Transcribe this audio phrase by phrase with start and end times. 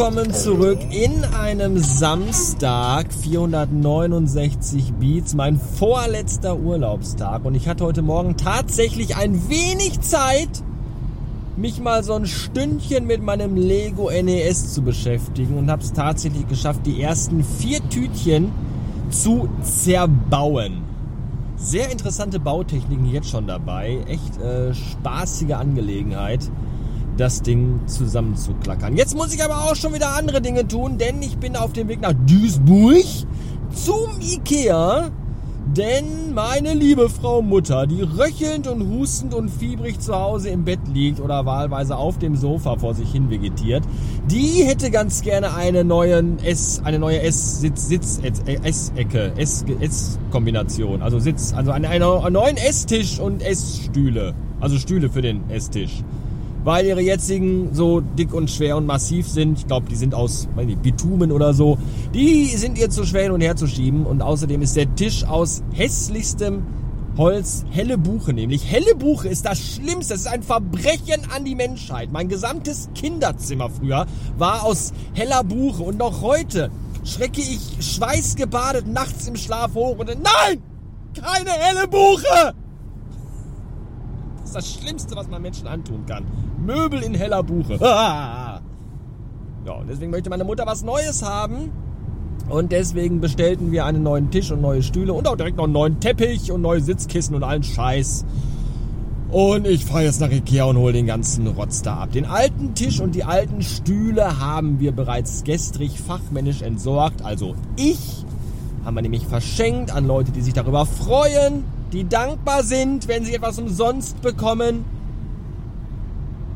[0.00, 7.44] Willkommen zurück in einem Samstag, 469 Beats, mein vorletzter Urlaubstag.
[7.44, 10.48] Und ich hatte heute Morgen tatsächlich ein wenig Zeit,
[11.58, 16.48] mich mal so ein Stündchen mit meinem Lego NES zu beschäftigen und habe es tatsächlich
[16.48, 18.52] geschafft, die ersten vier Tütchen
[19.10, 20.80] zu zerbauen.
[21.58, 26.50] Sehr interessante Bautechniken jetzt schon dabei, echt äh, spaßige Angelegenheit
[27.20, 28.96] das Ding zusammenzuklackern.
[28.96, 31.88] Jetzt muss ich aber auch schon wieder andere Dinge tun, denn ich bin auf dem
[31.88, 33.04] Weg nach Duisburg
[33.74, 35.10] zum Ikea.
[35.76, 40.80] Denn meine liebe Frau Mutter, die röchelnd und hustend und fiebrig zu Hause im Bett
[40.92, 43.84] liegt oder wahlweise auf dem Sofa vor sich hin vegetiert,
[44.28, 48.18] die hätte ganz gerne eine neue S, eine neue S-Sitz, Sitz,
[48.64, 51.02] S-Ecke, S-Kombination.
[51.02, 54.34] Also Sitz, also einen, einen neuen Esstisch und Essstühle.
[54.58, 56.02] Also Stühle für den Esstisch
[56.64, 59.58] weil ihre jetzigen so dick und schwer und massiv sind.
[59.58, 61.78] Ich glaube, die sind aus nicht, Bitumen oder so.
[62.14, 64.06] Die sind ihr zu schwer hin und her zu schieben.
[64.06, 66.62] Und außerdem ist der Tisch aus hässlichstem
[67.16, 68.70] Holz, helle Buche nämlich.
[68.70, 70.14] Helle Buche ist das Schlimmste.
[70.14, 72.12] Das ist ein Verbrechen an die Menschheit.
[72.12, 74.06] Mein gesamtes Kinderzimmer früher
[74.38, 75.82] war aus heller Buche.
[75.82, 76.70] Und noch heute
[77.04, 80.62] schrecke ich schweißgebadet nachts im Schlaf hoch und nein!
[81.14, 82.54] Keine helle Buche!
[84.50, 86.24] Ist das Schlimmste, was man Menschen antun kann.
[86.64, 87.74] Möbel in heller Buche.
[87.80, 88.60] ja,
[89.78, 91.70] und deswegen möchte meine Mutter was Neues haben.
[92.48, 95.72] Und deswegen bestellten wir einen neuen Tisch und neue Stühle und auch direkt noch einen
[95.72, 98.24] neuen Teppich und neue Sitzkissen und allen Scheiß.
[99.30, 102.10] Und ich fahre jetzt nach Ikea und hole den ganzen Rotz da ab.
[102.10, 107.22] Den alten Tisch und die alten Stühle haben wir bereits gestrig fachmännisch entsorgt.
[107.22, 108.24] Also ich
[108.84, 111.62] haben wir nämlich verschenkt an Leute, die sich darüber freuen
[111.92, 114.84] die dankbar sind, wenn sie etwas umsonst bekommen.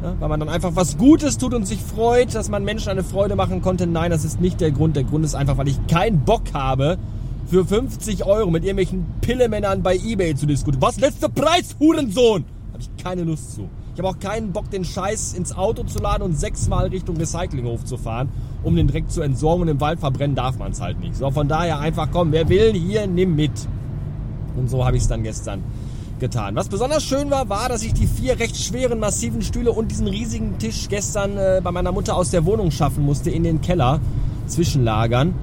[0.03, 3.05] Ja, weil man dann einfach was Gutes tut und sich freut, dass man Menschen eine
[3.05, 3.87] Freude machen konnte.
[3.87, 4.97] Nein, das ist nicht der Grund.
[4.97, 6.99] Der Grund ist einfach, weil ich keinen Bock habe,
[7.47, 10.83] für 50 Euro mit irgendwelchen Pillemännern bei Ebay zu diskutieren.
[10.83, 10.99] Was?
[10.99, 12.45] Letzter Preis, Hurensohn!
[12.73, 13.69] Habe ich keine Lust zu.
[13.95, 17.85] Ich habe auch keinen Bock, den Scheiß ins Auto zu laden und sechsmal Richtung Recyclinghof
[17.85, 18.29] zu fahren,
[18.65, 21.15] um den direkt zu entsorgen und im Wald verbrennen darf man es halt nicht.
[21.15, 23.53] So, von daher einfach komm, wer will, hier, nimm mit.
[24.57, 25.63] Und so habe ich es dann gestern
[26.21, 26.55] getan.
[26.55, 30.07] Was besonders schön war, war, dass ich die vier recht schweren, massiven Stühle und diesen
[30.07, 34.01] riesigen Tisch gestern äh, bei meiner Mutter aus der Wohnung schaffen musste, in den Keller
[34.47, 35.35] zwischenlagern.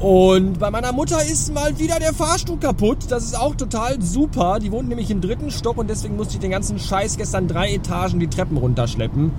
[0.00, 2.98] Und bei meiner Mutter ist mal wieder der Fahrstuhl kaputt.
[3.08, 4.58] Das ist auch total super.
[4.58, 7.72] Die wohnt nämlich im dritten Stock und deswegen musste ich den ganzen Scheiß gestern drei
[7.72, 9.30] Etagen die Treppen runterschleppen.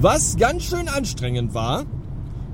[0.00, 1.84] Was ganz schön anstrengend war.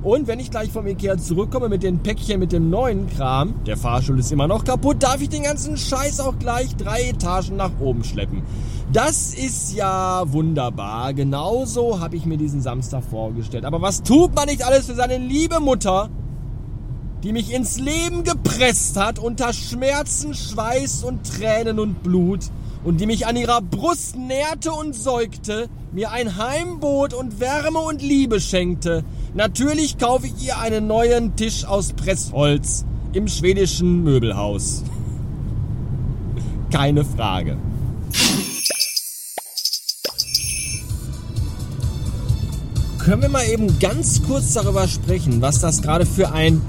[0.02, 3.76] Und wenn ich gleich vom Ikea zurückkomme mit den Päckchen mit dem neuen Kram, der
[3.76, 7.72] Fahrstuhl ist immer noch kaputt, darf ich den ganzen Scheiß auch gleich drei Etagen nach
[7.80, 8.42] oben schleppen.
[8.90, 11.12] Das ist ja wunderbar.
[11.12, 13.66] Genauso habe ich mir diesen Samstag vorgestellt.
[13.66, 16.08] Aber was tut man nicht alles für seine liebe Mutter,
[17.22, 22.46] die mich ins Leben gepresst hat unter Schmerzen, Schweiß und Tränen und Blut
[22.84, 28.00] und die mich an ihrer Brust nährte und säugte, mir ein Heimbot und Wärme und
[28.00, 34.82] Liebe schenkte, Natürlich kaufe ich ihr einen neuen Tisch aus Pressholz im schwedischen Möbelhaus.
[36.72, 37.56] Keine Frage.
[42.98, 46.60] Können wir mal eben ganz kurz darüber sprechen, was das gerade für ein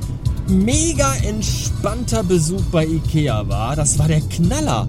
[0.48, 3.76] mega entspannter Besuch bei Ikea war?
[3.76, 4.88] Das war der Knaller.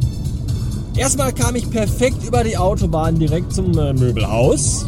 [0.94, 4.86] Erstmal kam ich perfekt über die Autobahn direkt zum äh, Möbelhaus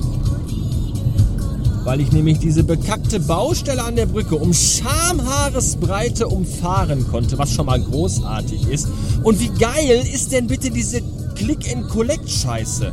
[1.85, 7.67] weil ich nämlich diese bekackte Baustelle an der Brücke um Schamhaaresbreite umfahren konnte, was schon
[7.67, 8.89] mal großartig ist.
[9.23, 11.03] Und wie geil ist denn bitte diese
[11.35, 12.93] Click-and-Collect-Scheiße?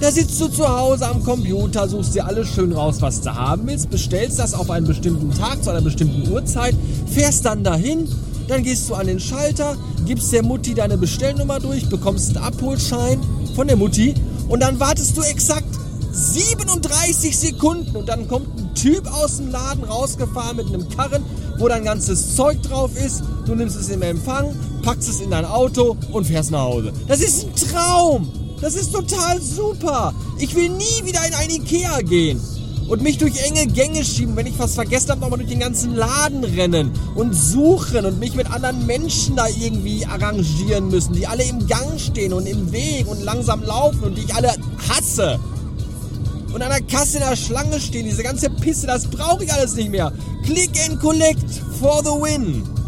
[0.00, 3.66] Da sitzt du zu Hause am Computer, suchst dir alles schön raus, was du haben
[3.66, 6.74] willst, bestellst das auf einen bestimmten Tag zu einer bestimmten Uhrzeit,
[7.06, 8.08] fährst dann dahin,
[8.48, 9.76] dann gehst du an den Schalter,
[10.06, 13.20] gibst der Mutti deine Bestellnummer durch, bekommst einen Abholschein
[13.54, 14.14] von der Mutti
[14.48, 15.68] und dann wartest du exakt
[16.12, 21.24] 37 Sekunden und dann kommt ein Typ aus dem Laden rausgefahren mit einem Karren,
[21.58, 23.22] wo dein ganzes Zeug drauf ist.
[23.46, 26.92] Du nimmst es im Empfang, packst es in dein Auto und fährst nach Hause.
[27.06, 28.28] Das ist ein Traum.
[28.60, 30.12] Das ist total super.
[30.38, 32.40] Ich will nie wieder in ein Ikea gehen
[32.88, 35.94] und mich durch enge Gänge schieben, wenn ich was vergessen habe, nochmal durch den ganzen
[35.94, 41.44] Laden rennen und suchen und mich mit anderen Menschen da irgendwie arrangieren müssen, die alle
[41.44, 44.52] im Gang stehen und im Weg und langsam laufen und die ich alle
[44.88, 45.38] hasse
[46.52, 48.06] und an der Kasse in der Schlange stehen.
[48.06, 50.12] Diese ganze Pisse, das brauche ich alles nicht mehr.
[50.44, 52.79] Click and collect for the win.